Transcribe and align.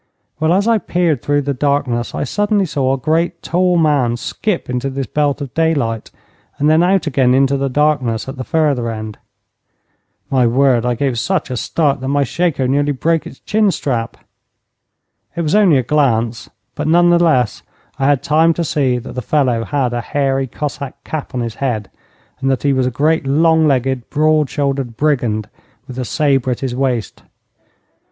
Well, 0.39 0.51
as 0.51 0.67
I 0.67 0.79
peered 0.79 1.21
through 1.21 1.43
the 1.43 1.53
darkness, 1.53 2.15
I 2.15 2.23
suddenly 2.23 2.65
saw 2.65 2.93
a 2.93 2.97
great, 2.97 3.43
tall 3.43 3.77
man 3.77 4.17
skip 4.17 4.67
into 4.67 4.89
this 4.89 5.05
belt 5.05 5.41
of 5.41 5.53
daylight, 5.53 6.09
and 6.57 6.67
then 6.67 6.81
out 6.81 7.05
again 7.05 7.35
into 7.35 7.55
the 7.55 7.69
darkness 7.69 8.27
at 8.27 8.35
the 8.35 8.43
further 8.43 8.89
end. 8.89 9.19
My 10.31 10.47
word, 10.47 10.87
I 10.87 10.95
gave 10.95 11.19
such 11.19 11.51
a 11.51 11.55
start 11.55 11.99
that 11.99 12.07
my 12.07 12.23
shako 12.23 12.65
nearly 12.65 12.91
broke 12.93 13.27
its 13.27 13.37
chin 13.41 13.69
strap! 13.69 14.17
It 15.35 15.41
was 15.41 15.53
only 15.53 15.77
a 15.77 15.83
glance, 15.83 16.49
but, 16.73 16.87
none 16.87 17.11
the 17.11 17.23
less, 17.23 17.61
I 17.99 18.07
had 18.07 18.23
time 18.23 18.55
to 18.55 18.63
see 18.63 18.97
that 18.97 19.13
the 19.13 19.21
fellow 19.21 19.63
had 19.63 19.93
a 19.93 20.01
hairy 20.01 20.47
Cossack 20.47 20.95
cap 21.03 21.35
on 21.35 21.41
his 21.41 21.53
head, 21.61 21.91
and 22.39 22.49
that 22.49 22.63
he 22.63 22.73
was 22.73 22.87
a 22.87 22.89
great, 22.89 23.27
long 23.27 23.67
legged, 23.67 24.09
broad 24.09 24.49
shouldered 24.49 24.97
brigand, 24.97 25.47
with 25.87 25.99
a 25.99 26.05
sabre 26.05 26.49
at 26.49 26.61
his 26.61 26.75
waist. 26.75 27.21